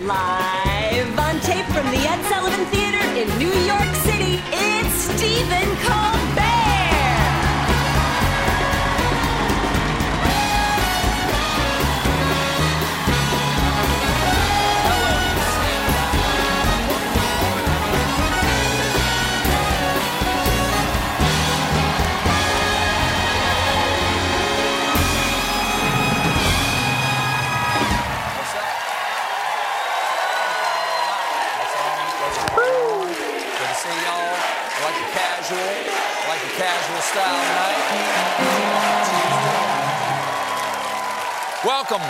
[0.00, 6.13] Live on tape from the Ed Sullivan Theater in New York City, it's Stephen Colbert.
[37.04, 38.54] Style.
[41.64, 42.02] Welcome.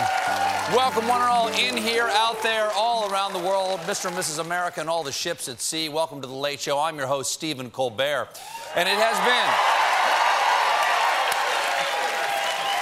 [0.73, 4.07] Welcome, one and all, in here, out there, all around the world, Mr.
[4.07, 4.39] and Mrs.
[4.39, 5.89] America, and all the ships at sea.
[5.89, 6.79] Welcome to The Late Show.
[6.79, 8.29] I'm your host, Stephen Colbert.
[8.75, 9.17] And it has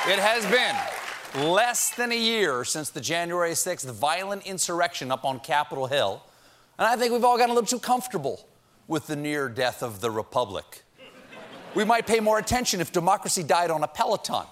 [0.07, 5.25] been, it has been less than a year since the January 6th violent insurrection up
[5.25, 6.23] on Capitol Hill.
[6.79, 8.47] And I think we've all gotten a little too comfortable
[8.87, 10.83] with the near death of the Republic.
[11.75, 14.45] We might pay more attention if democracy died on a Peloton.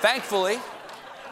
[0.00, 0.58] thankfully,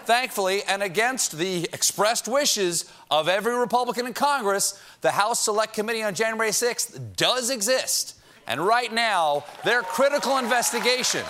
[0.04, 6.02] thankfully, and against the expressed wishes of every Republican in Congress, the House Select Committee
[6.02, 8.14] on January 6th does exist.
[8.46, 11.24] And right now, their critical investigation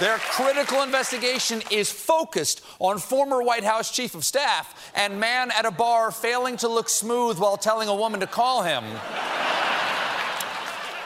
[0.00, 5.66] Their critical investigation is focused on former White House Chief of Staff and man at
[5.66, 8.82] a bar failing to look smooth while telling a woman to call him.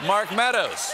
[0.07, 0.93] Mark Meadows.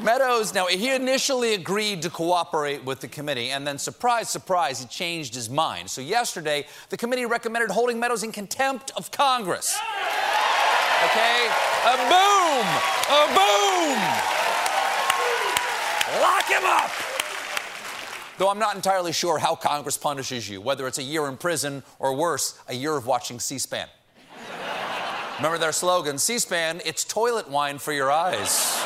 [0.00, 4.86] Meadows, now he initially agreed to cooperate with the committee, and then, surprise, surprise, he
[4.86, 5.88] changed his mind.
[5.88, 9.78] So, yesterday, the committee recommended holding Meadows in contempt of Congress.
[11.06, 11.48] Okay?
[11.86, 12.66] A boom!
[13.08, 13.98] A boom!
[16.20, 16.90] Lock him up!
[18.38, 21.82] Though I'm not entirely sure how Congress punishes you, whether it's a year in prison
[21.98, 23.88] or worse, a year of watching C SPAN.
[25.36, 28.84] Remember their slogan C SPAN, it's toilet wine for your eyes.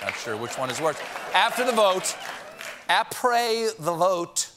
[0.00, 0.98] Not sure which one is worse.
[1.34, 2.14] After the vote,
[2.88, 4.50] après the vote,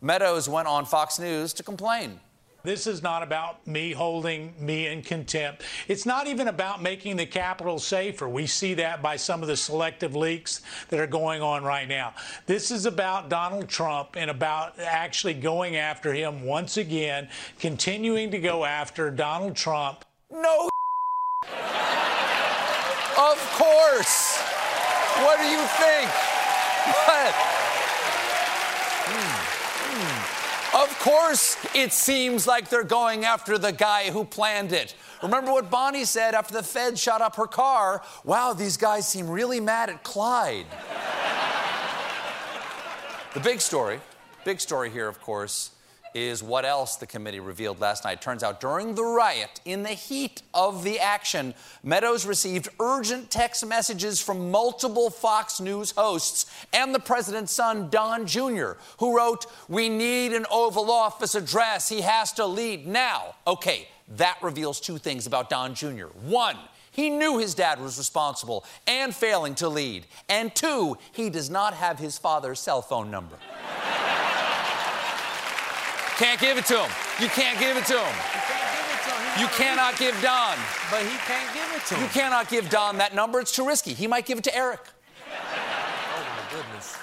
[0.00, 2.20] Meadows went on Fox News to complain.
[2.66, 5.62] This is not about me holding me in contempt.
[5.86, 8.28] It's not even about making the Capitol safer.
[8.28, 12.14] We see that by some of the selective leaks that are going on right now.
[12.46, 17.28] This is about Donald Trump and about actually going after him once again,
[17.60, 20.04] continuing to go after Donald Trump.
[20.28, 20.68] No.
[23.16, 24.42] of course.
[25.22, 26.10] What do you think?
[26.86, 27.34] What?
[29.06, 29.32] Hmm.
[29.92, 30.36] Hmm.
[30.86, 34.94] Of course, it seems like they're going after the guy who planned it.
[35.20, 38.02] Remember what Bonnie said after the Fed shot up her car?
[38.22, 40.66] Wow, these guys seem really mad at Clyde.
[43.34, 43.98] the big story,
[44.44, 45.72] big story here, of course,
[46.16, 48.22] is what else the committee revealed last night.
[48.22, 53.66] Turns out during the riot, in the heat of the action, Meadows received urgent text
[53.66, 59.90] messages from multiple Fox News hosts and the president's son, Don Jr., who wrote, We
[59.90, 61.90] need an Oval Office address.
[61.90, 63.34] He has to lead now.
[63.46, 66.06] Okay, that reveals two things about Don Jr.
[66.22, 66.56] One,
[66.92, 70.06] he knew his dad was responsible and failing to lead.
[70.30, 73.36] And two, he does not have his father's cell phone number.
[76.16, 76.90] Can't give it to him.
[77.20, 78.14] You can't give it to him.
[79.38, 80.56] You cannot give Don.
[80.90, 82.02] But he can't give it to him.
[82.02, 83.38] You cannot give Don that number.
[83.38, 83.92] It's too risky.
[83.92, 84.80] He might give it to Eric.
[85.28, 86.96] Oh my goodness.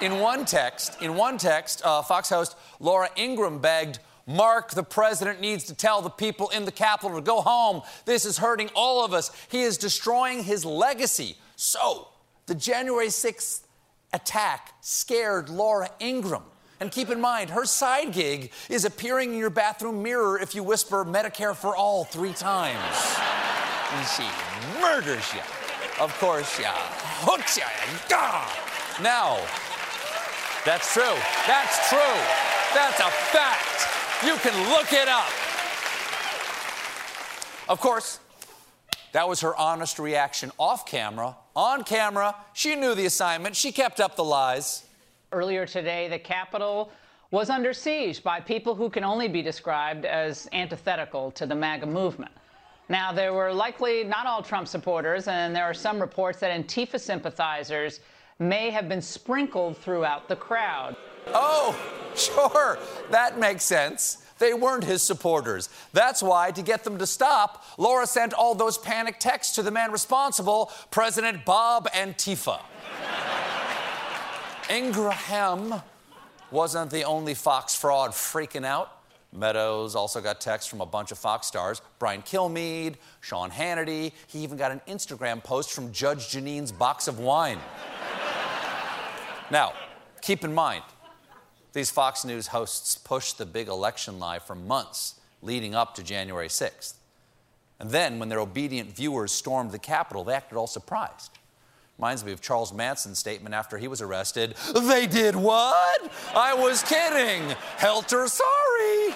[0.00, 5.40] In one text, in one text, uh, Fox host Laura Ingraham begged, Mark, the president
[5.40, 7.82] needs to tell the people in the Capitol to go home.
[8.04, 9.32] This is hurting all of us.
[9.48, 11.36] He is destroying his legacy.
[11.56, 12.08] So,
[12.46, 13.63] the January 6th
[14.14, 16.44] attack scared Laura Ingraham.
[16.80, 20.62] And keep in mind, her side gig is appearing in your bathroom mirror if you
[20.62, 22.78] whisper Medicare for all three times.
[23.92, 25.40] and she murders you.
[26.00, 26.74] Of course, yeah.
[27.22, 27.62] Hooks you.
[28.08, 28.48] Gah!
[29.02, 29.36] Now,
[30.64, 31.16] that's true.
[31.46, 32.16] That's true.
[32.74, 33.86] That's a fact.
[34.24, 35.28] You can look it up.
[37.68, 38.18] Of course,
[39.12, 41.36] that was her honest reaction off camera.
[41.56, 43.54] On camera, she knew the assignment.
[43.54, 44.84] She kept up the lies.
[45.30, 46.90] Earlier today, the Capitol
[47.30, 51.86] was under siege by people who can only be described as antithetical to the MAGA
[51.86, 52.32] movement.
[52.88, 57.00] Now, there were likely not all Trump supporters, and there are some reports that Antifa
[57.00, 58.00] sympathizers
[58.38, 60.96] may have been sprinkled throughout the crowd.
[61.28, 61.76] Oh,
[62.16, 62.78] sure,
[63.10, 64.23] that makes sense.
[64.44, 65.70] They weren't his supporters.
[65.94, 69.70] That's why, to get them to stop, Laura sent all those panic texts to the
[69.70, 72.60] man responsible, President Bob Antifa.
[74.70, 75.80] Ingraham
[76.50, 78.90] wasn't the only Fox fraud freaking out.
[79.32, 84.12] Meadows also got texts from a bunch of Fox stars Brian Kilmeade, Sean Hannity.
[84.26, 87.60] He even got an Instagram post from Judge Jeanine's box of wine.
[89.50, 89.72] now,
[90.20, 90.82] keep in mind,
[91.74, 96.48] these Fox News hosts pushed the big election lie for months leading up to January
[96.48, 96.94] 6th.
[97.80, 101.32] And then, when their obedient viewers stormed the Capitol, they acted all surprised.
[101.98, 104.54] Reminds me of Charles Manson's statement after he was arrested.
[104.74, 106.12] They did what?
[106.34, 107.54] I was kidding.
[107.76, 109.14] Helter sorry.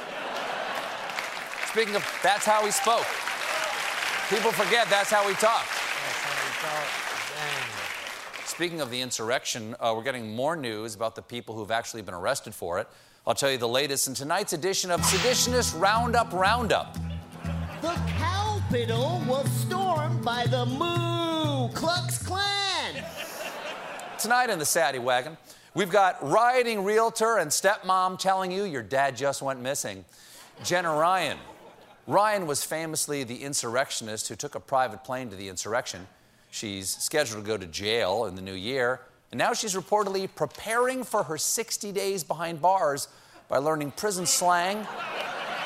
[1.70, 3.06] Speaking of, that's how he spoke.
[4.28, 7.07] People forget that's how he talked.
[8.48, 12.14] Speaking of the insurrection, uh, we're getting more news about the people who've actually been
[12.14, 12.88] arrested for it.
[13.26, 16.96] I'll tell you the latest in tonight's edition of Seditionist Roundup Roundup.
[17.82, 23.04] The Capitol was stormed by the Moo Klux Klan.
[24.18, 25.36] Tonight in the Sadie Wagon,
[25.74, 30.06] we've got rioting realtor and stepmom telling you your dad just went missing.
[30.64, 31.36] Jenna Ryan.
[32.06, 36.08] Ryan was famously the insurrectionist who took a private plane to the insurrection.
[36.50, 39.00] She's scheduled to go to jail in the new year,
[39.30, 43.08] and now she's reportedly preparing for her 60 days behind bars
[43.48, 44.86] by learning prison slang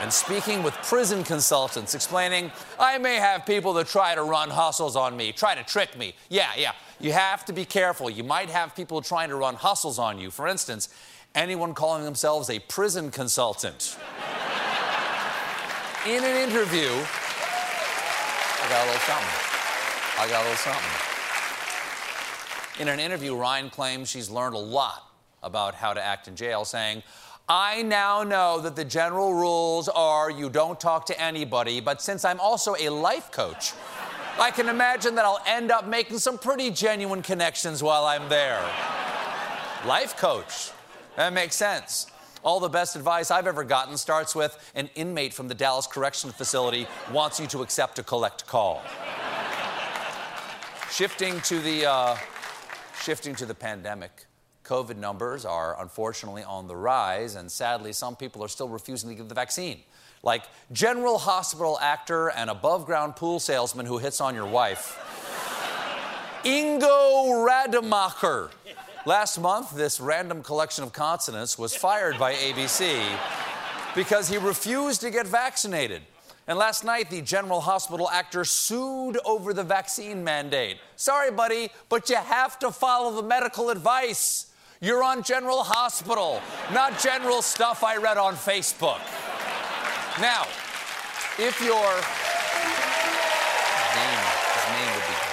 [0.02, 4.96] and speaking with prison consultants, explaining, I may have people that try to run hustles
[4.96, 6.14] on me, try to trick me.
[6.28, 6.72] Yeah, yeah.
[6.98, 8.10] You have to be careful.
[8.10, 10.32] You might have people trying to run hustles on you.
[10.32, 10.88] For instance,
[11.36, 13.96] anyone calling themselves a prison consultant.
[16.04, 16.90] In an interview,
[18.58, 19.51] I got a little something.
[20.18, 21.12] I got a little something.
[22.80, 25.10] In an interview, Ryan claims she's learned a lot
[25.42, 27.02] about how to act in jail, saying,
[27.48, 32.24] I now know that the general rules are you don't talk to anybody, but since
[32.24, 33.72] I'm also a life coach,
[34.38, 38.62] I can imagine that I'll end up making some pretty genuine connections while I'm there.
[39.86, 40.70] life coach.
[41.16, 42.06] That makes sense.
[42.42, 46.32] All the best advice I've ever gotten starts with an inmate from the Dallas Correctional
[46.34, 48.82] Facility wants you to accept a collect call.
[50.92, 52.16] Shifting to the uh,
[53.02, 54.26] shifting to the pandemic.
[54.64, 59.16] COVID numbers are unfortunately on the rise, and sadly, some people are still refusing to
[59.16, 59.80] give the vaccine.
[60.22, 64.98] Like General Hospital actor and above ground pool salesman who hits on your wife,
[66.44, 68.50] Ingo Rademacher.
[69.06, 73.02] Last month, this random collection of consonants was fired by ABC
[73.96, 76.02] because he refused to get vaccinated.
[76.48, 80.78] And last night, the General Hospital actor sued over the vaccine mandate.
[80.96, 84.46] Sorry, buddy, but you have to follow the medical advice.
[84.80, 86.40] You're on General Hospital,
[86.72, 88.98] not general stuff I read on Facebook.
[90.20, 90.42] Now,
[91.38, 92.02] if you're.
[93.94, 95.32] Name, his name would be good.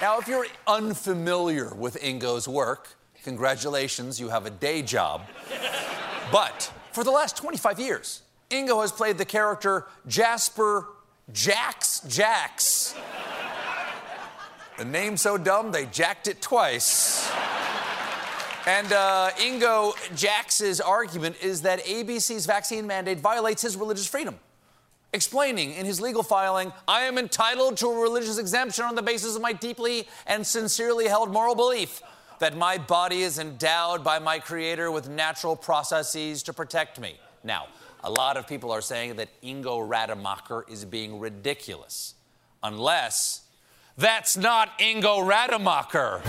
[0.00, 2.94] Now, if you're unfamiliar with Ingo's work,
[3.24, 5.22] congratulations, you have a day job.
[6.30, 10.86] But for the last 25 years, Ingo has played the character Jasper
[11.32, 12.94] Jax Jax.
[14.78, 17.30] The name so dumb they jacked it twice.
[18.66, 24.38] And uh, Ingo Jax's argument is that ABC's vaccine mandate violates his religious freedom.
[25.12, 29.34] Explaining in his legal filing, I am entitled to a religious exemption on the basis
[29.34, 32.00] of my deeply and sincerely held moral belief
[32.40, 37.18] that my body is endowed by my Creator with natural processes to protect me.
[37.44, 37.68] Now,
[38.02, 42.14] a lot of people are saying that Ingo Rademacher is being ridiculous,
[42.62, 43.42] unless
[43.96, 46.22] that's not Ingo Rademacher.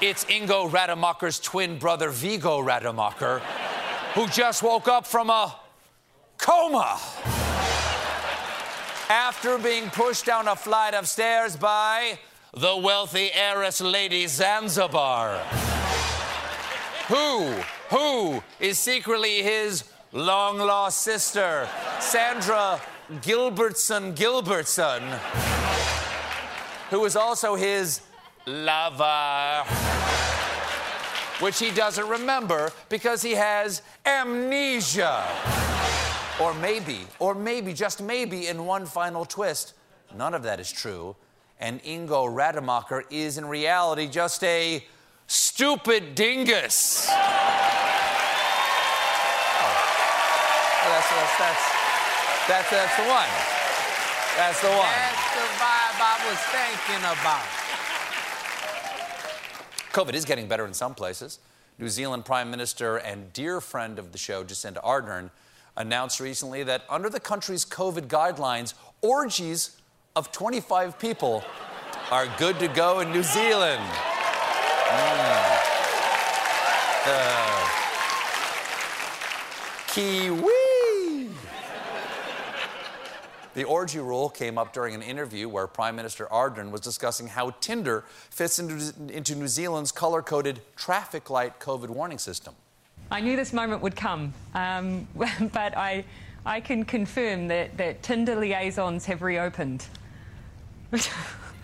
[0.00, 3.40] It's Ingo Rademacher's twin brother, Vigo Rademacher,
[4.14, 5.54] who just woke up from a
[6.36, 6.98] coma
[9.08, 12.18] after being pushed down a flight of stairs by
[12.56, 15.38] the wealthy heiress Lady Zanzibar,
[17.06, 17.52] who,
[17.90, 21.68] who is secretly his long lost sister,
[22.00, 22.80] Sandra
[23.22, 25.00] Gilbertson Gilbertson,
[26.90, 28.00] who is also his
[28.46, 29.64] lover.
[31.38, 35.24] which he doesn't remember because he has amnesia.
[36.40, 39.74] Or maybe, or maybe, just maybe, in one final twist,
[40.16, 41.14] none of that is true,
[41.60, 44.84] and Ingo Rademacher is in reality just a
[45.26, 47.08] stupid dingus.
[49.62, 49.66] Oh.
[50.82, 51.64] Well, that's, that's, that's,
[52.48, 53.28] that's, that's the one.
[54.36, 54.78] That's the one.
[54.78, 57.44] That's the vibe I was thinking about.
[59.92, 61.40] COVID is getting better in some places.
[61.78, 65.30] New Zealand Prime Minister and dear friend of the show, Jacinda Ardern,
[65.76, 69.79] announced recently that under the country's COVID guidelines, orgies
[70.16, 71.44] of 25 people
[72.10, 73.82] are good to go in New Zealand.
[74.88, 75.56] Mm.
[77.06, 77.68] Uh,
[79.86, 81.30] Kiwi.
[83.54, 87.50] The orgy rule came up during an interview where Prime Minister Ardern was discussing how
[87.60, 92.54] Tinder fits into, into New Zealand's color coded traffic light COVID warning system.
[93.12, 95.06] I knew this moment would come, um,
[95.52, 96.04] but I,
[96.44, 99.86] I can confirm that, that Tinder liaisons have reopened.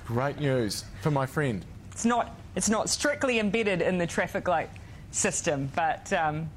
[0.07, 1.65] Great news for my friend.
[1.91, 4.71] It's not, it's not strictly embedded in the traffic light
[5.11, 6.49] system, but um,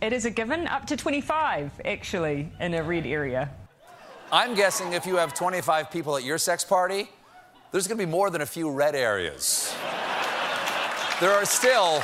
[0.00, 3.50] it is a given up to 25 actually in a red area.
[4.32, 7.08] I'm guessing if you have 25 people at your sex party,
[7.72, 9.74] there's going to be more than a few red areas.
[11.20, 12.02] there are still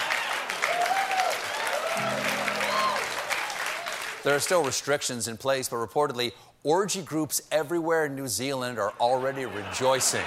[4.23, 6.33] There are still restrictions in place, but reportedly,
[6.63, 10.25] orgy groups everywhere in New Zealand are already rejoicing.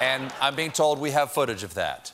[0.00, 2.12] And I'm being told we have footage of that.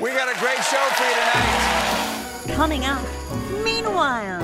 [0.00, 2.56] We got a great show for you tonight.
[2.56, 3.02] Coming up,
[3.64, 4.43] meanwhile.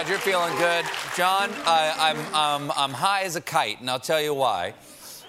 [0.00, 0.86] Glad you're feeling good.
[1.14, 1.94] John, I,
[2.34, 4.72] I'm, um, I'm high as a kite, and I'll tell you why.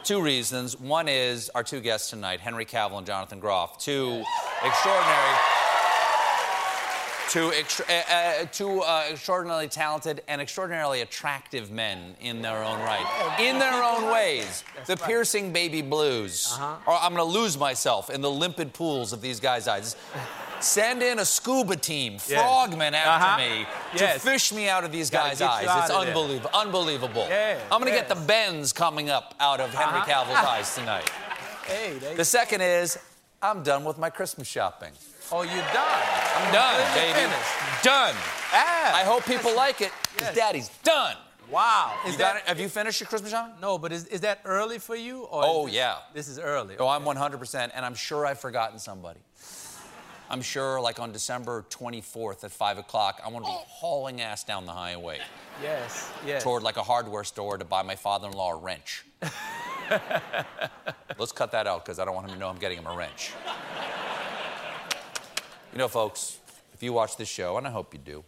[0.06, 0.80] Two reasons.
[0.80, 4.24] One is our two guests tonight, Henry Cavill and Jonathan Groff, two
[4.64, 5.38] extraordinary,
[7.28, 12.80] two, extra, uh, uh, two uh, extraordinarily talented and extraordinarily attractive men in their own
[12.80, 14.64] right, in their own ways.
[14.86, 16.58] the piercing baby blues.
[16.88, 19.98] Or I'm going to lose myself in the limpid pools of these guys' eyes.
[20.62, 23.38] Send in a scuba team, frogmen after Uh-huh.
[23.38, 24.14] me, Yes.
[24.16, 25.66] to fish me out of these guys' eyes.
[25.68, 25.98] It's there.
[25.98, 26.50] unbelievable.
[26.54, 27.28] Unbelievable.
[27.30, 30.06] Yeah, I'm gonna get the bends coming up out of Henry Uh-huh.
[30.06, 31.10] Cavill's eyes tonight.
[31.66, 32.98] Hey, The second is,
[33.42, 34.92] I'm done with my Christmas shopping.
[35.32, 36.04] oh, you're done?
[36.36, 37.14] I'm done, to baby.
[37.20, 37.48] finish.
[37.84, 38.16] Done.
[38.54, 39.92] Ah, I hope people like it.
[40.20, 40.36] Yes.
[40.36, 41.16] Daddy's done.
[41.50, 41.94] Wow.
[42.06, 42.44] Is You that got?
[42.48, 43.56] Have you finished your Christmas shopping?
[43.60, 43.78] no?
[43.78, 45.24] But is, is that early for you?
[45.24, 45.96] Or Oh, is this, yeah.
[46.14, 46.76] This is early.
[46.80, 49.20] Oh, I'm 100%, and I'm sure I've forgotten somebody.
[50.32, 53.66] I'm sure, like on December 24th at 5 o'clock, I want to be oh.
[53.68, 55.20] hauling ass down the highway
[55.62, 56.10] Yes.
[56.26, 56.42] Yes.
[56.42, 59.04] toward like a hardware store to buy my father-in-law a wrench.
[61.20, 62.96] Let's cut that out because I don't want him to know I'm getting him a
[62.96, 63.34] wrench.
[65.74, 66.38] You know, folks,
[66.74, 68.24] if you watch this show, and I hope you do,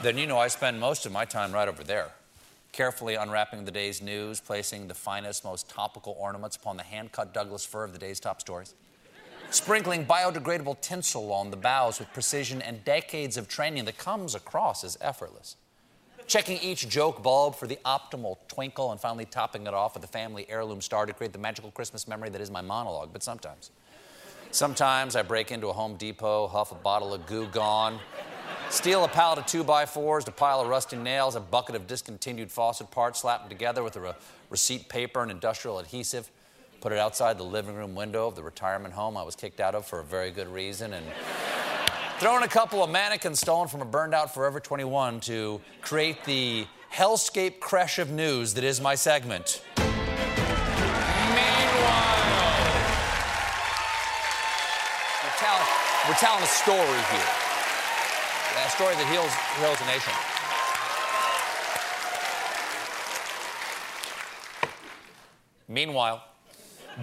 [0.00, 2.12] then you know I spend most of my time right over there,
[2.72, 7.64] carefully unwrapping the day's news, placing the finest, most topical ornaments upon the hand-cut Douglas
[7.64, 8.74] fir of the day's top stories,
[9.50, 14.84] sprinkling biodegradable tinsel on the bows with precision and decades of training that comes across
[14.84, 15.56] as effortless
[16.30, 20.06] checking each joke bulb for the optimal twinkle, and finally topping it off with a
[20.06, 23.10] family heirloom star to create the magical Christmas memory that is my monologue.
[23.12, 23.72] But sometimes,
[24.52, 27.98] sometimes I break into a Home Depot, huff a bottle of Goo Gone,
[28.70, 31.86] steal a pallet of two by fours, a pile of rusty nails, a bucket of
[31.86, 34.12] discontinued faucet parts, slap them together with a re-
[34.48, 36.30] receipt paper and industrial adhesive,
[36.80, 39.74] put it outside the living room window of the retirement home I was kicked out
[39.74, 41.04] of for a very good reason, and
[42.20, 46.24] throw in a couple of mannequins stolen from a burned out Forever 21 to create
[46.24, 49.62] the hellscape crash of news that is my segment.
[49.78, 49.96] Meanwhile,
[55.24, 55.66] we're telling,
[56.08, 57.39] we're telling a story here.
[58.80, 60.12] Story that heals, heals a nation.
[65.68, 66.24] Meanwhile,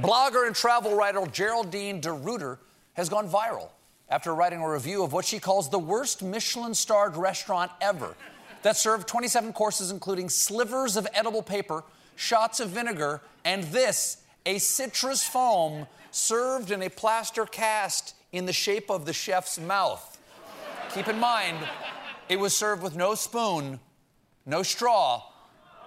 [0.02, 2.58] Blogger and travel writer Geraldine DeRuiter
[2.94, 3.70] has gone viral
[4.10, 8.16] after writing a review of what she calls the worst Michelin starred restaurant ever
[8.64, 11.84] that served 27 courses, including slivers of edible paper,
[12.16, 18.54] shots of vinegar, and this a citrus foam served in a plaster cast in the
[18.54, 20.17] shape of the chef's mouth.
[20.94, 21.58] Keep in mind,
[22.30, 23.80] it was served with no spoon,
[24.46, 25.24] no straw,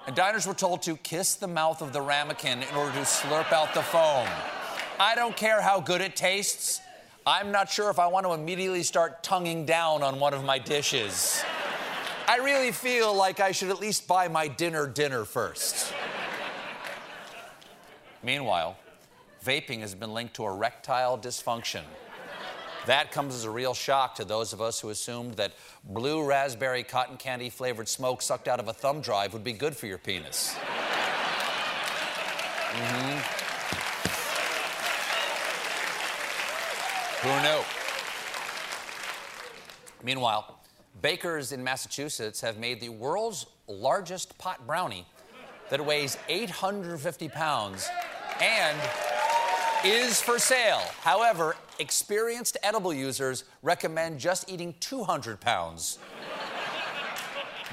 [0.06, 3.52] and diners were told to kiss the mouth of the ramekin in order to slurp
[3.52, 4.28] out the foam.
[4.98, 6.80] I don't care how good it tastes.
[7.26, 10.58] I'm not sure if I want to immediately start tonguing down on one of my
[10.58, 11.42] dishes.
[12.28, 15.92] I really feel like I should at least buy my dinner dinner first.
[18.22, 18.76] Meanwhile,
[19.44, 21.82] vaping has been linked to erectile dysfunction.
[22.86, 25.52] That comes as a real shock to those of us who assumed that
[25.84, 29.76] blue raspberry cotton candy flavored smoke sucked out of a thumb drive would be good
[29.76, 30.54] for your penis.
[32.72, 33.40] hmm
[37.22, 37.60] Who knew?
[40.02, 40.58] Meanwhile,
[41.02, 45.06] bakers in Massachusetts have made the world's largest pot brownie
[45.68, 47.90] that weighs 850 pounds
[48.40, 48.78] and
[49.84, 50.82] is for sale.
[51.02, 55.98] However, experienced edible users recommend just eating 200 pounds,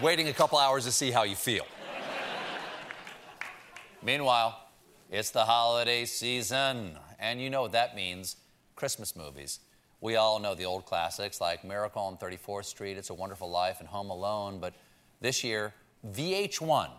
[0.02, 1.66] waiting a couple hours to see how you feel.
[4.02, 4.58] Meanwhile,
[5.12, 8.38] it's the holiday season, and you know what that means
[8.76, 9.60] Christmas movies.
[10.00, 13.80] We all know the old classics like Miracle on 34th Street, It's a Wonderful Life,
[13.80, 14.74] and Home Alone, but
[15.20, 15.74] this year,
[16.12, 16.90] VH1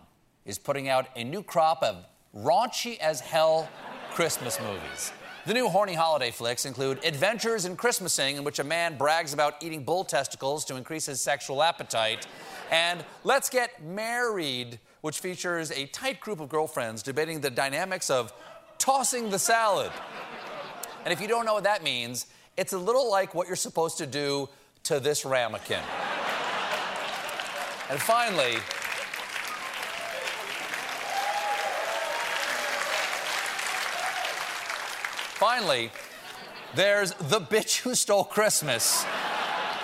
[0.45, 3.69] is putting out a new crop of raunchy as hell
[4.11, 5.13] Christmas movies.
[5.49, 9.55] The new horny holiday flicks include Adventures in Christmasing, in which a man brags about
[9.63, 12.27] eating bull testicles to increase his sexual appetite,
[12.69, 18.31] and Let's Get Married, which features a tight group of girlfriends debating the dynamics of
[18.77, 19.91] tossing the salad.
[21.03, 23.97] And if you don't know what that means, it's a little like what you're supposed
[23.97, 24.49] to do
[24.83, 25.81] to this ramekin.
[27.89, 28.57] and finally,
[35.39, 35.89] finally,
[36.75, 39.05] there's The Bitch Who Stole Christmas,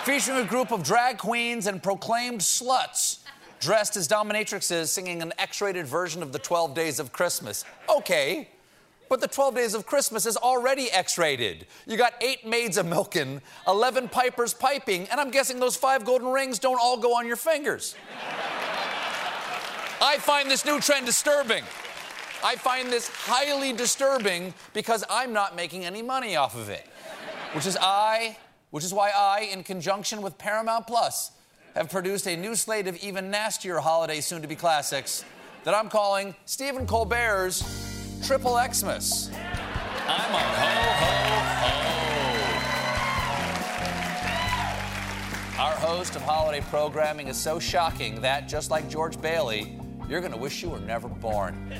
[0.04, 3.20] featuring a group of drag queens and proclaimed sluts
[3.58, 7.64] dressed as dominatrixes singing an X rated version of the 12 Days of Christmas.
[7.88, 8.50] Okay,
[9.08, 11.66] but the 12 Days of Christmas is already X rated.
[11.86, 16.28] You got eight maids a milking, 11 pipers piping, and I'm guessing those five golden
[16.28, 17.94] rings don't all go on your fingers.
[20.02, 21.64] I find this new trend disturbing.
[22.46, 26.86] I find this highly disturbing because I'm not making any money off of it.
[27.54, 28.36] Which is I,
[28.70, 31.32] which is why I, in conjunction with Paramount Plus,
[31.74, 35.24] have produced a new slate of even nastier holiday soon to be classics
[35.64, 37.64] that I'm calling Stephen Colbert's
[38.24, 39.28] Triple Xmas.
[40.06, 41.10] I'm a ho ho
[45.56, 45.62] ho.
[45.64, 49.76] Our host of holiday programming is so shocking that, just like George Bailey,
[50.08, 51.72] you're gonna wish you were never born.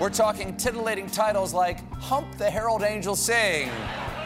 [0.00, 3.70] We're talking titillating titles like Hump the Herald Angel Sing.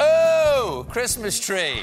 [0.00, 1.82] Oh, Christmas tree.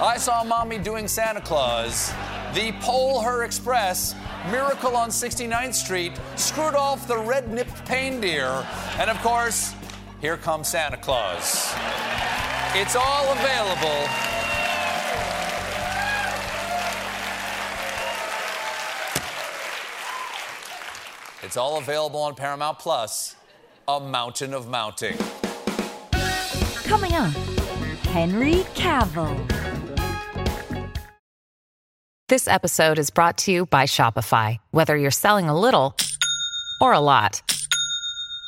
[0.00, 2.12] I saw mommy doing Santa Claus.
[2.54, 4.14] The Pole Her Express.
[4.52, 6.12] Miracle on 69th Street.
[6.36, 8.64] Screwed off the red nipped reindeer.
[8.98, 9.74] And of course,
[10.20, 11.74] here comes Santa Claus.
[12.74, 14.35] It's all available.
[21.46, 23.36] It's all available on Paramount Plus.
[23.86, 25.16] A mountain of mounting.
[26.82, 27.32] Coming up,
[28.08, 29.48] Henry Cavill.
[32.28, 34.56] This episode is brought to you by Shopify.
[34.72, 35.94] Whether you're selling a little
[36.80, 37.40] or a lot,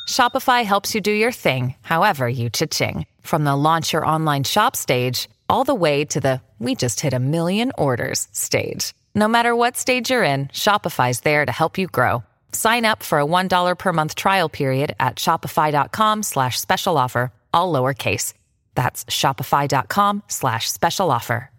[0.09, 3.05] Shopify helps you do your thing, however you cha-ching.
[3.21, 7.13] From the launch your online shop stage, all the way to the we just hit
[7.13, 8.93] a million orders stage.
[9.15, 12.23] No matter what stage you're in, Shopify's there to help you grow.
[12.51, 17.73] Sign up for a $1 per month trial period at shopify.com slash special offer, all
[17.73, 18.33] lowercase.
[18.75, 21.49] That's shopify.com slash special offer.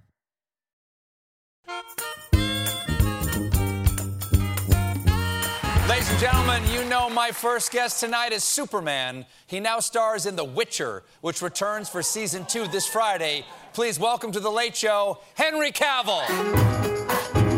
[5.88, 9.26] Ladies and gentlemen, you know my first guest tonight is Superman.
[9.46, 13.44] He now stars in The Witcher, which returns for season two this Friday.
[13.74, 17.49] Please welcome to The Late Show, Henry Cavill.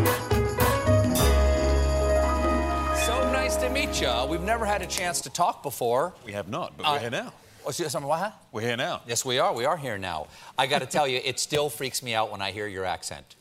[4.01, 4.25] You.
[4.27, 6.13] We've never had a chance to talk before.
[6.25, 7.33] We have not, but Uh, we're here now.
[7.65, 8.33] Oh, so- so- what.
[8.51, 9.01] We're here now.
[9.07, 9.53] Yes, we are.
[9.53, 10.27] We are here now.
[10.57, 13.35] I got to tell you, it still freaks me out when I hear your accent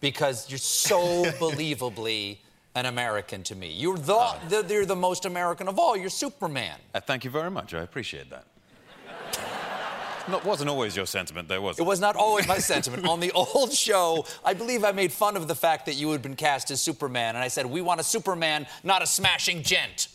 [0.00, 2.38] because you're so believably
[2.74, 3.70] an American to me.
[3.70, 5.96] You're the, the you're the most American of all.
[5.96, 6.78] You're Superman.
[6.92, 7.74] Uh, thank you very much.
[7.74, 8.46] I appreciate that.
[10.26, 11.82] Not, wasn't always your sentiment, though, was it?
[11.82, 13.06] It was not always my sentiment.
[13.06, 16.22] On the old show, I believe I made fun of the fact that you had
[16.22, 20.08] been cast as Superman, and I said, We want a Superman, not a smashing gent.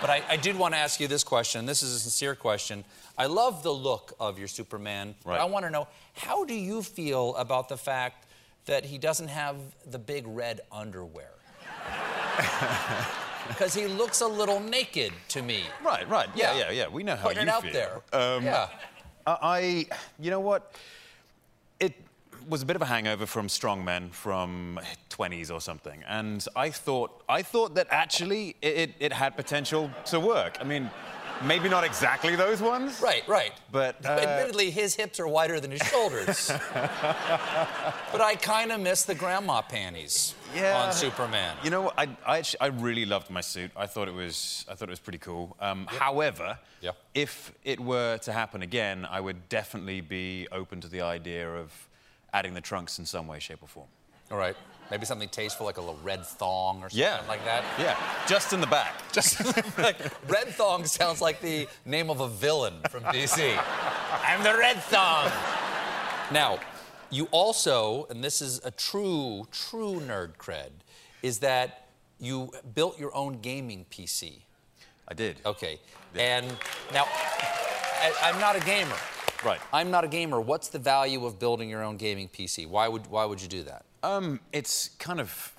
[0.00, 1.66] but I, I did want to ask you this question.
[1.66, 2.84] This is a sincere question.
[3.18, 5.14] I love the look of your Superman.
[5.24, 5.40] but Right.
[5.40, 8.24] I want to know how do you feel about the fact
[8.66, 9.56] that he doesn't have
[9.90, 11.30] the big red underwear?
[13.48, 15.62] Because he looks a little naked to me.
[15.82, 16.28] Right, right.
[16.34, 16.58] Yeah, Yeah.
[16.66, 16.88] yeah, yeah.
[16.88, 17.72] We know how Putting you it out feel.
[17.72, 18.00] there.
[18.12, 18.68] Um, Yeah.
[19.26, 19.86] I,
[20.18, 20.72] you know what?
[21.80, 21.94] It
[22.48, 24.80] was a bit of a hangover from strongmen from
[25.10, 29.90] 20s or something, and I thought, I thought that actually it, it, it had potential
[30.06, 30.56] to work.
[30.60, 30.90] I mean,
[31.44, 33.00] maybe not exactly those ones.
[33.00, 33.52] Right, right.
[33.72, 36.48] But uh, Admittedly, his hips are wider than his shoulders.
[36.72, 40.82] but I kind of miss the grandma panties Yeah.
[40.86, 41.56] on Superman.
[41.62, 41.92] You know.
[41.96, 43.70] I, I, actually, I really loved my suit.
[43.76, 45.56] I thought it was, I thought it was pretty cool.
[45.60, 46.92] Um, However, Yeah.
[47.14, 51.72] if it were to happen again, I would definitely be open to the idea of
[52.32, 53.88] adding the trunks in some way, shape, or form.
[54.30, 54.56] All right.
[54.90, 57.20] Maybe something tasteful like a little red thong or something Yeah.
[57.28, 57.62] like that.
[57.78, 57.94] Yeah,
[58.26, 58.94] just in the back.
[59.12, 59.38] Just
[59.78, 59.96] like
[60.30, 63.58] Red Thong sounds like the name of a villain from DC.
[64.24, 65.30] I'm the Red Thong.
[66.32, 66.58] Now,
[67.10, 70.70] you also, and this is a true, true nerd cred,
[71.22, 71.88] is that
[72.20, 74.38] you built your own gaming PC.
[75.08, 75.36] I did.
[75.44, 75.80] Okay.
[76.14, 76.46] And
[76.94, 78.96] now, I, I'm not a gamer.
[79.44, 79.60] Right.
[79.72, 80.40] I'm not a gamer.
[80.40, 82.68] What's the value of building your own gaming PC?
[82.68, 83.84] Why would why would you do that?
[84.02, 85.54] Um, it's kind of,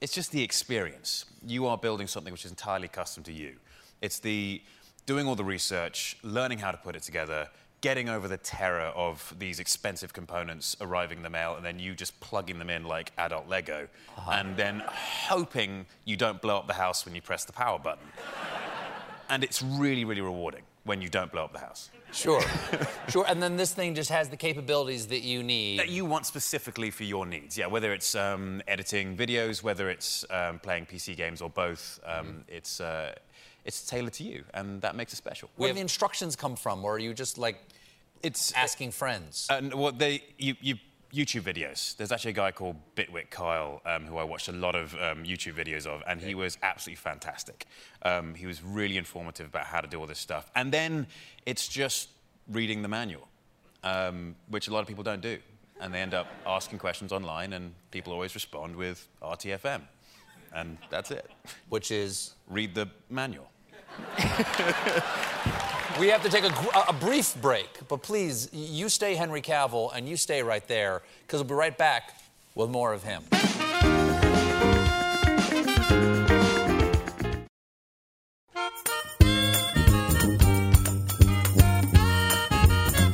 [0.00, 1.26] it's just the experience.
[1.46, 3.56] You are building something which is entirely custom to you.
[4.00, 4.62] It's the
[5.04, 7.48] doing all the research, learning how to put it together,
[7.80, 11.94] getting over the terror of these expensive components arriving in the mail, and then you
[11.94, 13.88] just plugging them in like adult Lego,
[14.30, 18.04] and then hoping you don't blow up the house when you press the power button.
[19.28, 21.90] and it's really, really rewarding when you don't blow up the house.
[22.12, 22.42] Sure.
[23.08, 23.24] sure.
[23.28, 25.78] And then this thing just has the capabilities that you need.
[25.78, 27.58] that you want specifically for your needs.
[27.58, 32.44] Yeah, whether it's um, editing videos, whether it's um, playing PC games, or both, um,
[32.48, 33.14] it's uh,
[33.64, 35.50] it's tailored to you, and that makes it special.
[35.56, 36.84] Where do the instructions come from?
[36.84, 37.58] Or are you just like
[38.22, 39.46] it's asking friends?
[39.50, 40.76] And well, they you, you
[41.12, 41.96] YouTube videos.
[41.96, 45.24] There's actually a guy called Bitwit Kyle um, who I watched a lot of um,
[45.24, 47.66] YouTube videos of, and he was absolutely fantastic.
[48.02, 51.06] Um, he was really informative about how to do all this stuff, and then
[51.46, 52.10] it's just
[52.48, 53.28] reading the manual,
[53.84, 55.38] um, which a lot of people don't do,
[55.80, 59.82] and they end up asking questions online, and people always respond with RTFM,
[60.54, 61.30] and that's it.
[61.68, 63.48] Which is read the manual.
[65.98, 66.52] We have to take a,
[66.88, 71.40] a brief break, but please, you stay Henry Cavill and you stay right there, because
[71.40, 72.20] we'll be right back
[72.54, 73.22] with more of him.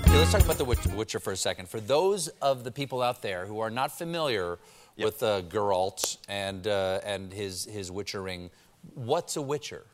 [0.00, 1.68] Okay, let's talk about The Witcher for a second.
[1.68, 4.58] For those of the people out there who are not familiar
[4.98, 8.50] with uh, Geralt and, uh, and his, his Witchering,
[8.94, 9.84] what's a Witcher?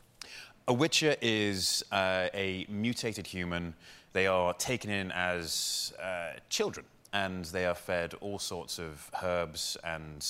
[0.69, 3.73] A Witcher is uh, a mutated human.
[4.13, 9.77] They are taken in as uh, children, and they are fed all sorts of herbs
[9.83, 10.23] and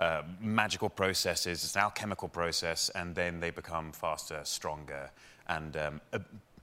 [0.00, 1.62] uh, magical processes.
[1.62, 5.12] It's an alchemical process, and then they become faster, stronger,
[5.48, 6.00] and um,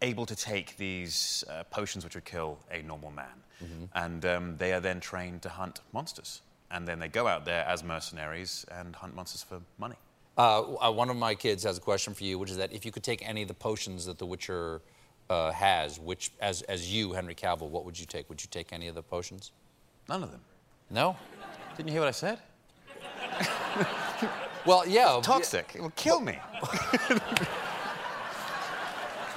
[0.01, 3.87] able to take these uh, potions which would kill a normal man.
[3.93, 6.41] And um, they are then trained to hunt monsters.
[6.69, 9.95] And then they go out there as mercenaries and hunt monsters for money.
[10.37, 12.85] Uh, uh, one of my kids has a question for you, which is that if
[12.85, 14.81] you could take any of the potions that The Witcher
[15.29, 18.27] uh, has, which as as you, Henry Cavill, what would you take?
[18.29, 19.51] Would you take any of the potions?
[20.09, 20.41] None of them.
[20.89, 21.15] No.
[21.77, 22.39] Didn't you hear what I said?
[24.65, 25.19] Well, yeah.
[25.19, 25.73] It's Toxic.
[25.75, 26.39] It will kill me.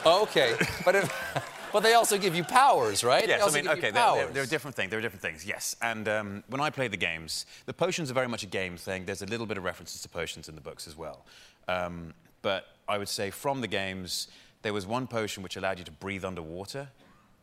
[0.07, 1.05] Okay, but if,
[1.73, 3.27] but they also give you powers, right?
[3.29, 4.33] Yes, I mean, okay, powers.
[4.33, 4.91] there are different things.
[4.91, 5.77] There are different things, yes.
[5.83, 9.05] And um, when I play the games, the potions are very much a game thing.
[9.05, 11.25] There's a little bit of references to potions in the books as well.
[11.67, 14.29] Um, but I would say from the games,
[14.63, 16.89] there was one potion which allowed you to breathe underwater,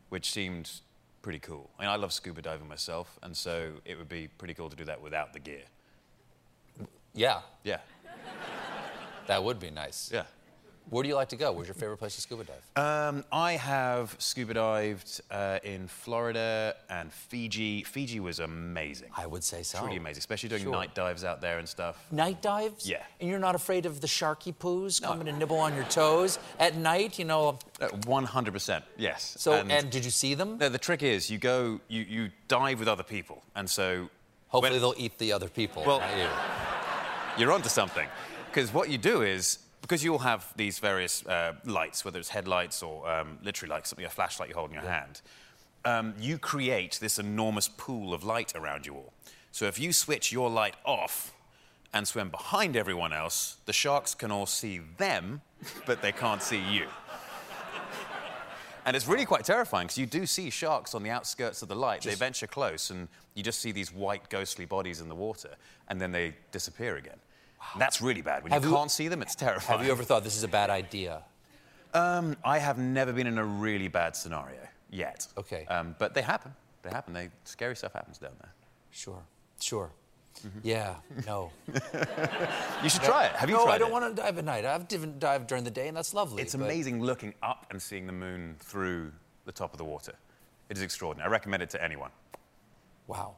[0.08, 0.70] which seemed
[1.22, 1.70] pretty cool.
[1.78, 4.76] I mean, I love scuba diving myself, and so it would be pretty cool to
[4.76, 5.62] do that without the gear.
[7.14, 7.78] Yeah, Yeah,
[9.26, 10.10] that would be nice.
[10.12, 10.24] yeah.
[10.88, 11.50] Where do you like to go?
[11.50, 12.82] Where's your favorite place to scuba dive?
[12.82, 17.82] Um, I have scuba dived uh, in Florida and Fiji.
[17.82, 19.08] Fiji was amazing.
[19.16, 19.78] I would say so.
[19.80, 20.72] Truly amazing, especially doing Sure.
[20.72, 22.06] night dives out there and stuff.
[22.12, 22.88] Night dives?
[22.88, 23.02] Yeah.
[23.20, 26.76] And you're not afraid of the sharky poos coming to nibble on your toes at
[26.76, 27.18] night?
[27.18, 27.58] You know.
[27.80, 29.34] Uh, 100%, yes.
[29.38, 30.56] So, and, did you see them?
[30.58, 34.08] No, the trick is you go, you, you dive with other people, and so
[34.48, 35.82] Hopefully when- they'll eat the other people.
[35.84, 36.28] Well- not you.
[37.42, 38.06] you're onto something.
[38.46, 42.30] Because what you do is, because you all have these various uh, lights, whether it's
[42.30, 45.20] headlights or um, literally like something, a flashlight you hold in your hand,
[45.84, 49.12] um, you create this enormous pool of light around you all.
[49.52, 51.32] So if you switch your light off
[51.94, 55.40] and swim behind everyone else, the sharks can all see them,
[55.86, 56.86] but they can't see you.
[58.86, 61.74] And it's really quite terrifying because you do see sharks on the outskirts of the
[61.74, 62.02] light.
[62.02, 65.56] they venture close and you just see these white ghostly bodies in the water
[65.88, 67.18] and then they disappear again.
[67.78, 68.42] That's really bad.
[68.44, 69.78] When you you- can't see them, it's terrifying.
[69.78, 71.22] Have you ever thought this is a bad idea?
[71.94, 75.26] Um, I have never been in a really bad scenario yet.
[75.36, 75.66] Okay.
[75.66, 76.52] Um, but they happen.
[76.82, 77.12] They happen.
[77.14, 78.52] They, scary stuff happens down there.
[78.90, 79.22] Sure.
[79.60, 79.90] Sure.
[80.62, 80.96] Yeah.
[81.26, 81.50] No.
[82.82, 83.32] You should try it.
[83.32, 83.64] Have you tried?
[83.64, 83.92] no, tried I don't it?
[83.92, 84.64] want to dive at night.
[84.66, 86.42] I've div- dived during the day, and that's lovely.
[86.42, 89.12] It's but- amazing looking up and seeing the moon through
[89.46, 90.12] the top of the water.
[90.68, 91.28] It is extraordinary.
[91.28, 92.10] I recommend it to anyone.
[93.06, 93.36] Wow.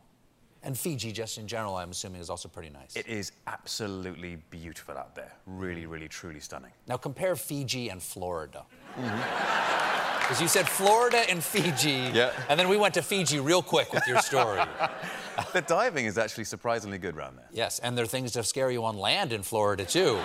[0.68, 2.94] And Fiji, just in general, I'm assuming, is also pretty nice.
[2.94, 5.32] It is absolutely beautiful out there.
[5.46, 6.72] Really, really, truly stunning.
[6.86, 8.64] Now compare Fiji and Florida.
[8.94, 9.84] Mm-hmm.
[10.28, 12.32] Because you said Florida and Fiji, Yeah.
[12.50, 14.60] and then we went to Fiji real quick with your story.
[15.54, 17.48] the diving is actually surprisingly good around there.
[17.50, 20.18] yes, and there are things to scare you on land in Florida too.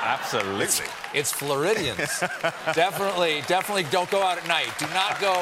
[0.00, 0.86] Absolutely.
[1.12, 1.98] It's Floridians.
[2.72, 4.70] definitely, definitely don't go out at night.
[4.78, 5.34] Do not go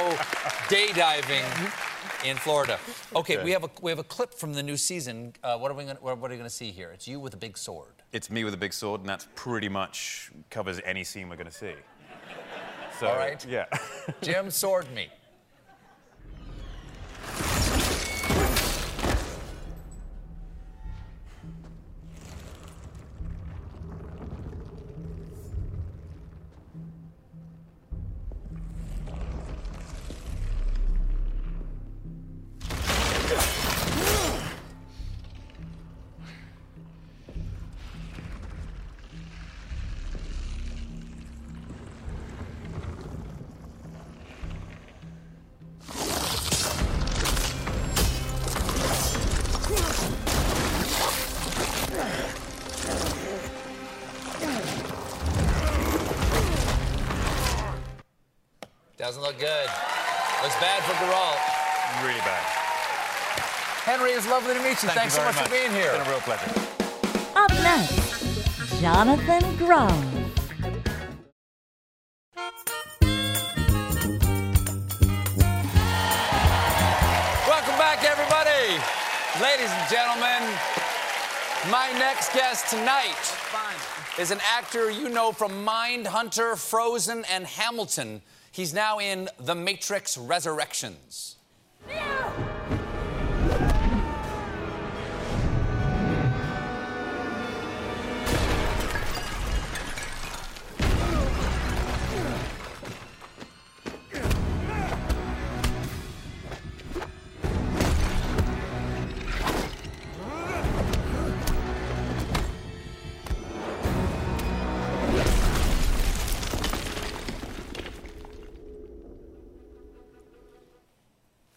[0.68, 1.89] day diving mm-hmm.
[2.24, 2.78] In Florida.
[3.14, 3.44] Okay, Okay.
[3.44, 5.32] we have a we have a clip from the new season.
[5.42, 6.90] Uh, what are we gonna what, what are we gonna see here?
[6.92, 7.94] It's you with a big sword.
[8.12, 11.46] It's me with a big sword, and that's pretty much covers any scene we're going
[11.46, 11.74] to see.
[12.98, 13.44] So, All right.
[13.46, 13.66] Yeah.
[14.20, 15.08] Jim, sword me.
[59.10, 59.66] Doesn't look good.
[60.40, 62.06] Looks bad for Geralt.
[62.06, 62.44] really bad.
[63.82, 64.88] Henry, it's lovely to meet you.
[64.88, 65.90] Thank Thanks you so very much, for being here.
[65.90, 66.46] It's been a real pleasure.
[67.34, 69.90] Up next, Jonathan Groff.
[77.48, 78.78] Welcome back, everybody.
[79.42, 80.54] Ladies and gentlemen,
[81.68, 83.34] my next guest tonight
[84.20, 88.22] is an actor you know from Mindhunter, Frozen, and Hamilton.
[88.52, 91.36] He's now in The Matrix Resurrections.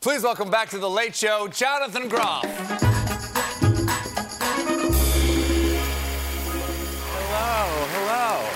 [0.04, 2.44] Please welcome back to The Late Show, Jonathan Groff.
[7.16, 8.50] Hello, hello.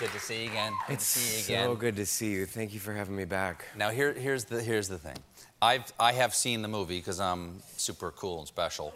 [0.00, 0.72] Good to see you again.
[0.86, 1.68] Good It's to see you again.
[1.68, 2.46] so good to see you.
[2.46, 3.66] Thank you for having me back.
[3.76, 5.18] Now here, here's the here's the thing.
[5.60, 8.94] I've I have seen the movie because I'm super cool and special.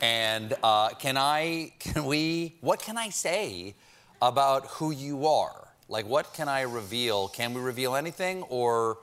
[0.00, 3.74] And uh, can I can we what can I say
[4.22, 5.66] about who you are?
[5.88, 7.26] Like what can I reveal?
[7.26, 8.98] Can we reveal anything or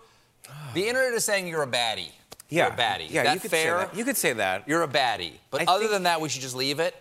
[0.73, 2.11] the internet is saying you're a baddie.
[2.49, 3.09] Yeah, You're a baddie.
[3.09, 3.79] yeah, Is that you could fair?
[3.79, 3.95] say that.
[3.97, 4.67] You could say that.
[4.67, 5.33] You're a baddie.
[5.51, 6.93] But I other think- than that, we should just leave it.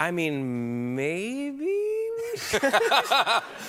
[0.00, 1.78] I mean, maybe.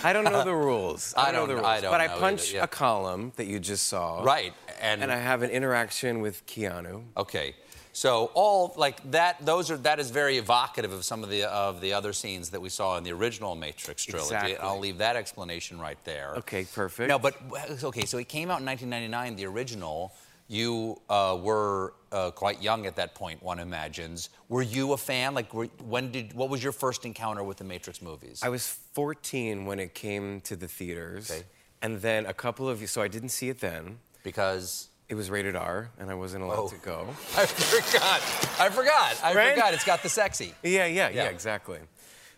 [0.03, 1.13] I don't know the rules.
[1.15, 1.67] I I don't, know the rules.
[1.67, 2.63] I don't but I either, punch yeah.
[2.63, 4.23] a column that you just saw.
[4.23, 4.53] Right.
[4.81, 7.03] And And I have an interaction with Keanu.
[7.17, 7.55] Okay.
[7.95, 11.79] So all like that those are that is very evocative of some of the of
[11.79, 14.33] the other scenes that we saw in the original Matrix trilogy.
[14.33, 14.57] Exactly.
[14.57, 16.33] I'll leave that explanation right there.
[16.37, 17.07] Okay, perfect.
[17.07, 17.35] No, but
[17.83, 20.13] okay, so it came out in 1999, the original.
[20.49, 24.29] You uh, were uh, quite young at that point, one imagines.
[24.49, 25.33] Were you a fan?
[25.33, 28.41] Like, were, when did what was your first encounter with the Matrix movies?
[28.43, 31.31] I was 14 when it came to the theaters.
[31.31, 31.43] Okay.
[31.81, 35.55] And then a couple of so I didn't see it then because it was rated
[35.55, 36.67] R and I wasn't allowed Oh.
[36.69, 37.07] to go.
[37.37, 38.19] I forgot.
[38.59, 39.21] I forgot.
[39.23, 39.53] I Right?
[39.53, 39.75] forgot.
[39.75, 40.55] It's got the sexy.
[40.63, 41.23] Yeah, yeah, yeah, Yeah.
[41.25, 41.77] exactly.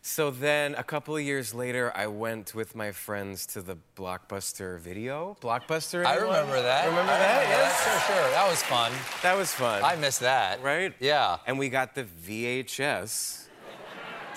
[0.01, 4.77] So then a couple of years later, I went with my friends to the Blockbuster
[4.77, 5.37] video.
[5.41, 6.05] Blockbuster?
[6.05, 6.85] I remember that.
[6.89, 7.41] Remember I that?
[7.43, 7.85] remember yes.
[7.85, 8.03] that.
[8.07, 8.31] Sure, sure.
[8.31, 8.91] That was fun.
[9.23, 9.81] That was fun.
[9.81, 10.61] I missed that.
[10.61, 10.93] Right?
[10.99, 11.37] Yeah.
[11.47, 13.43] And we got the VHS.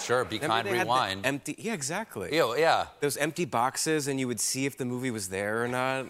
[0.00, 1.26] Sure, Be Remember Kind, they had the Rewind.
[1.26, 1.56] Empty.
[1.58, 2.32] Yeah, exactly.
[2.36, 2.86] Ew, yeah.
[3.00, 6.06] Those empty boxes, and you would see if the movie was there or not.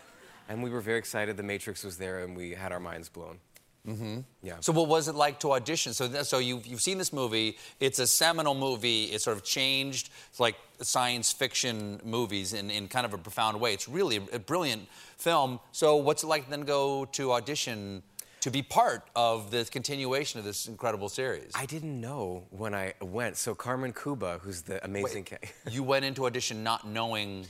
[0.48, 3.38] And we were very excited The Matrix was there, and we had our minds blown.
[3.86, 4.18] Mm-hmm.
[4.42, 4.56] Yeah.
[4.60, 5.94] So what was it like to audition?
[5.94, 7.56] So, so you've, you've seen this movie.
[7.80, 9.04] It's a seminal movie.
[9.04, 13.72] It sort of changed like science fiction movies in, in kind of a profound way.
[13.72, 15.60] It's really a, a brilliant film.
[15.72, 18.02] So what's it like then go to audition
[18.40, 21.52] to be part of the continuation of this incredible series?
[21.54, 23.36] I didn't know when I went.
[23.36, 25.24] So Carmen Cuba, who's the amazing.
[25.24, 25.38] ca-
[25.70, 27.46] you went into audition not knowing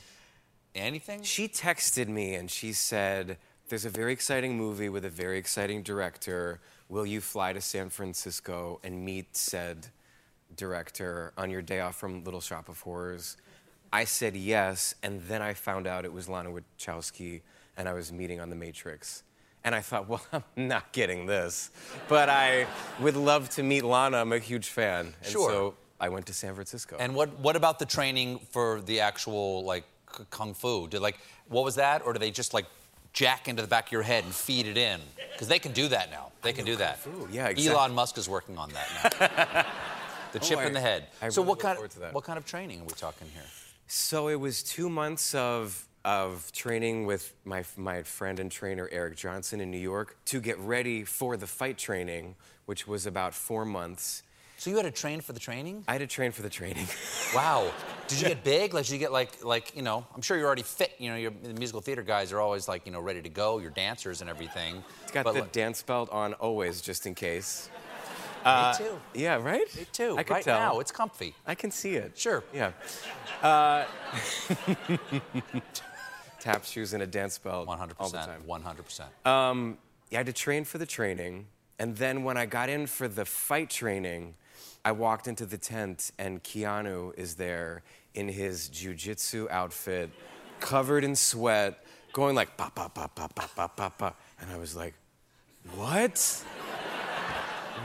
[0.78, 1.22] anything?
[1.22, 3.38] She texted me and she said,
[3.68, 6.60] There's a very exciting movie with a very exciting director.
[6.88, 9.88] Will you fly to San Francisco and meet said
[10.56, 13.36] director on your day off from Little Shop of Horrors?
[13.92, 17.40] I said yes, and then I found out it was Lana Wachowski
[17.76, 19.22] and I was meeting on The Matrix.
[19.64, 21.70] And I thought, well, I'm not getting this.
[22.08, 22.66] But I
[23.00, 24.18] would love to meet Lana.
[24.18, 25.14] I'm a huge fan.
[25.22, 25.50] And Sure.
[25.50, 26.96] so I went to San Francisco.
[26.98, 29.84] And what what about the training for the actual like
[30.30, 30.86] kung fu?
[30.88, 32.66] Did like what was that, or do they just like
[33.12, 35.00] jack into the back of your head and feed it in?
[35.32, 36.30] Because they can do that now.
[36.42, 36.98] They can do that.
[37.30, 37.68] Yeah, exactly.
[37.74, 38.88] Elon Musk is working on that
[39.20, 39.66] now.
[40.32, 41.06] the Oh, chip I- in the head.
[41.22, 42.12] I so really what kind of that.
[42.14, 43.42] what kind of training are we talking here?
[43.86, 49.16] So it was two months of of training with my my friend and trainer Eric
[49.16, 53.64] Johnson in New York to get ready for the fight training, which was about four
[53.64, 54.22] months.
[54.58, 55.84] So you had to train for the training?
[55.86, 56.86] I had to train for the training.
[57.34, 57.70] Wow.
[58.08, 58.72] Did you get big?
[58.72, 60.92] Like, did you get like, like, you know, I'm sure you're already fit.
[60.98, 63.58] You know, your the musical theater guys are always like, you know, ready to go.
[63.58, 64.82] You're dancers and everything.
[65.02, 67.68] It's got But, the like- dance belt on always, just in case.
[68.46, 68.98] Me too.
[69.12, 69.76] Yeah, right?
[69.76, 70.16] Me too.
[70.16, 70.58] I could right tell.
[70.58, 71.34] now, it's comfy.
[71.46, 72.16] I can see it.
[72.16, 72.42] Sure.
[72.54, 72.72] Yeah.
[73.42, 73.84] Uh,
[76.40, 77.68] tap shoes and a dance belt.
[77.68, 77.92] 100%.
[77.98, 78.42] All the time.
[78.48, 79.30] 100%.
[79.30, 79.76] Um,
[80.10, 81.46] yeah, I had to train for the training.
[81.78, 84.34] And then when I got in for the fight training,
[84.88, 87.82] I walked into the tent and Keanu is there
[88.14, 90.08] in his jujitsu outfit,
[90.60, 94.14] covered in sweat, going like pa pa pa pa pa pa pa pa.
[94.40, 94.94] And I was like,
[95.76, 96.16] what?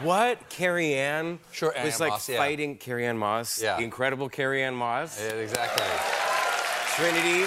[0.02, 0.48] What?
[0.48, 2.38] Carrie Ann Sure, was like Moss, yeah.
[2.38, 3.76] fighting Carrie Ann Moss, Yeah.
[3.76, 5.20] the incredible Carrie Ann Moss.
[5.22, 5.86] Yeah, exactly.
[6.96, 7.44] Trinity.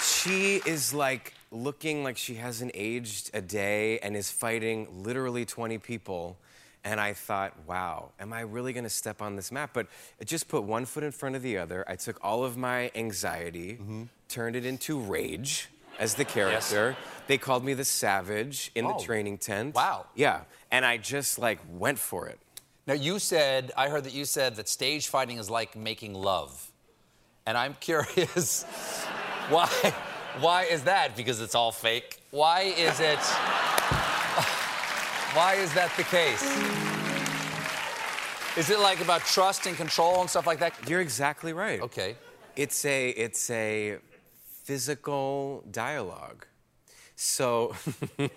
[0.00, 5.76] She is like looking like she hasn't aged a day and is fighting literally 20
[5.76, 6.38] people.
[6.88, 9.70] And I thought, wow, am I really gonna step on this map?
[9.74, 11.84] But I just put one foot in front of the other.
[11.86, 14.02] I took all of my anxiety, Mm-hmm.
[14.30, 16.96] turned it into rage as the character.
[17.26, 18.96] They called me the savage in Oh.
[18.96, 19.74] the training tent.
[19.74, 20.06] Wow.
[20.14, 20.40] Yeah.
[20.70, 22.38] And I just like went for it.
[22.86, 26.72] Now, you said, I heard that you said that stage fighting is like making love.
[27.44, 28.64] And I'm curious,
[29.50, 29.68] why,
[30.40, 31.16] why is that?
[31.16, 32.16] Because it's all fake?
[32.30, 33.18] Why is it,
[35.34, 36.42] why is that the case?
[38.56, 40.74] Is it like about trust and control and stuff like that?
[40.88, 41.80] You're exactly right.
[41.80, 42.16] Okay.
[42.56, 43.98] It's a it's a
[44.64, 46.46] physical dialogue.
[47.14, 47.74] So
[48.18, 48.30] If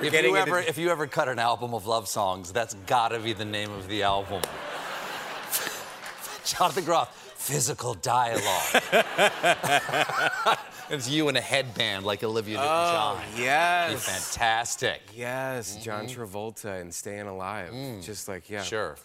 [0.00, 3.32] you, into- ever, if you ever cut an album of love songs, that's gotta be
[3.32, 4.42] the name of the album.
[6.44, 8.82] Jonathan Groff, physical dialogue.
[10.90, 13.44] it's you in a headband like Olivia Oh, Newton-John.
[13.44, 13.90] yes.
[13.90, 15.00] You're fantastic.
[15.14, 17.72] Yes, John Travolta and Staying Alive.
[18.02, 18.62] Just like yeah.
[18.62, 18.96] Sure.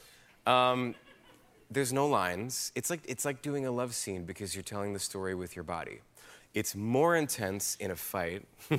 [0.45, 0.93] Um,
[1.71, 2.71] there's no lines.
[2.75, 5.63] It's like it's like doing a love scene because you're telling the story with your
[5.63, 5.99] body.
[6.53, 8.45] It's more intense in a fight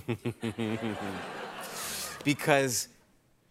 [2.25, 2.89] because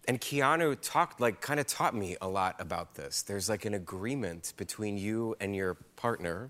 [0.08, 3.22] and Keanu talked like kind of taught me a lot about this.
[3.24, 6.50] There's like an agreement between you and your partner.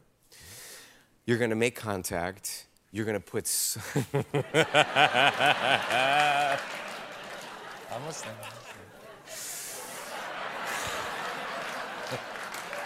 [1.26, 2.66] You're to make contact.
[2.92, 3.78] You're to put s-
[4.14, 4.24] I'm
[8.06, 8.36] listening.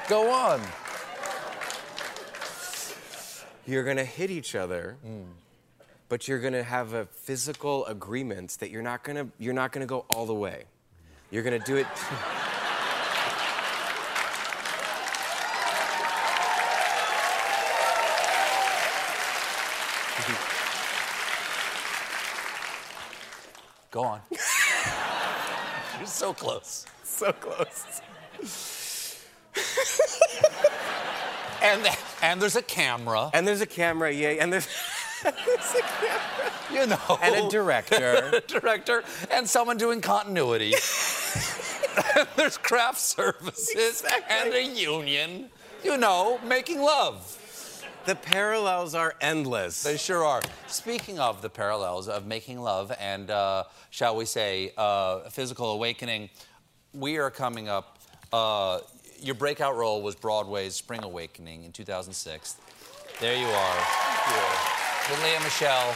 [0.10, 0.62] Go on.
[3.68, 5.22] you're to hit each other hmm.
[6.12, 9.72] But you're going to have a physical agreement that you're not going to you're not
[9.72, 10.66] going to go all the way
[11.32, 11.88] you're going to do it
[23.92, 24.22] Go on.
[25.98, 26.86] You're so close.
[27.04, 28.02] so close
[31.62, 31.86] And,
[32.22, 33.30] and there's a camera.
[33.34, 34.91] and there's a camera yeah and there's, there's a camera
[36.72, 37.20] You know.
[37.22, 40.74] and a director director and someone doing continuity.
[42.16, 45.50] And there's craft services and a union.
[45.84, 47.38] You know, making love.
[48.06, 50.42] the parallels are endless They sure are.
[50.68, 56.30] Speaking of the parallels of making love and, uh, shall we say, uh, physical awakening,
[56.94, 58.00] we are coming up.
[58.32, 58.80] Uh,
[59.20, 62.56] your breakout role was Broadway's Spring Awakening in 2006.
[63.20, 64.91] There you are.
[65.10, 65.96] With Lea Michele.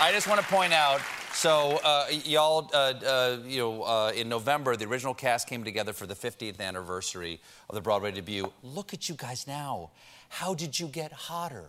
[0.00, 1.00] I just want to point out.
[1.32, 5.92] So, uh, y'all, uh, uh, you know, uh, in November, the original cast came together
[5.92, 8.52] for the 50th anniversary of the Broadway debut.
[8.62, 9.90] Look at you guys now.
[10.28, 11.64] How did you get hotter?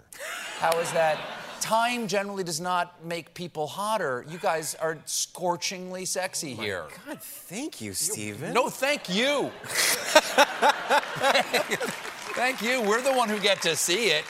[0.57, 1.17] How is that?
[1.61, 4.25] Time generally does not make people hotter.
[4.29, 6.85] You guys are scorchingly sexy here.
[7.05, 8.53] God, thank you, Stephen.
[8.53, 9.51] No, thank you.
[12.33, 12.81] thank you.
[12.81, 14.25] We're the one who get to see it.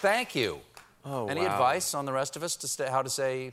[0.00, 0.60] Thank you.
[1.04, 1.52] Oh, Any wow.
[1.52, 3.52] advice on the rest of us to st- how to say,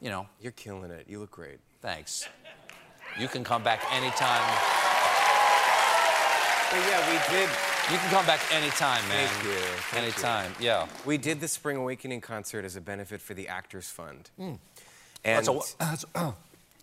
[0.00, 0.26] you know?
[0.40, 1.06] You're killing it.
[1.08, 1.58] You look great.
[1.82, 2.28] Thanks.
[3.18, 4.42] You can come back anytime.
[6.70, 7.48] But yeah, we did.
[7.92, 9.28] You can come back anytime, man.
[9.28, 9.52] Thank you.
[9.60, 9.98] Thank you.
[10.08, 10.52] anytime.
[10.58, 10.86] Yeah.
[11.04, 14.30] We did the Spring Awakening concert as a benefit for the Actors Fund.
[14.40, 14.58] Mm.
[15.24, 16.34] And That's a- that's- oh.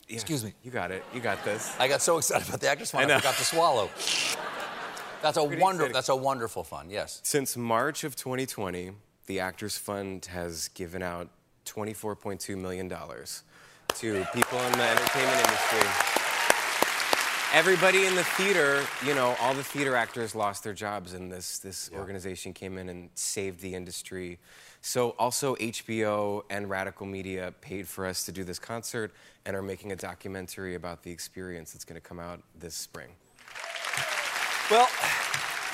[0.07, 0.53] Yeah, Excuse me.
[0.63, 1.03] You got it.
[1.13, 1.73] You got this.
[1.79, 3.19] I got so excited about the Actors Fund, I I, know.
[3.19, 3.89] forgot to swallow.
[5.21, 5.83] That's a Pretty wonder.
[5.83, 5.93] exciting.
[5.93, 6.89] That's a wonderful fun.
[6.89, 7.19] Yes.
[7.23, 8.91] Since March of 2020,
[9.31, 11.29] the Actors Fund has given out
[11.65, 15.89] $24.2 million to people in the entertainment industry.
[17.53, 21.59] Everybody in the theater, you know, all the theater actors lost their jobs, and this,
[21.59, 24.37] this organization came in and saved the industry.
[24.81, 29.13] So, also, HBO and Radical Media paid for us to do this concert
[29.45, 33.11] and are making a documentary about the experience that's going to come out this spring.
[34.69, 34.89] Well,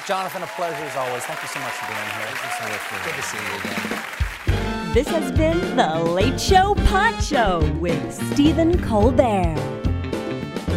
[0.07, 1.21] Jonathan, a pleasure as always.
[1.23, 2.27] Thank you so much for being here.
[2.27, 4.93] Thank you so much for Good to see you again.
[4.93, 9.57] This has been The Late Show Pod Show with Stephen Colbert.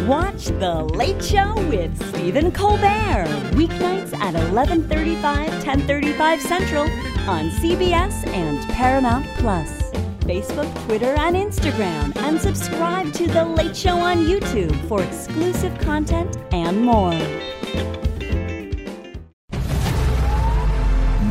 [0.05, 6.83] Watch The Late Show with Stephen Colbert weeknights at 11:35, 10:35 Central
[7.29, 9.93] on CBS and Paramount Plus.
[10.25, 16.37] Facebook, Twitter, and Instagram, and subscribe to The Late Show on YouTube for exclusive content
[16.51, 17.15] and more.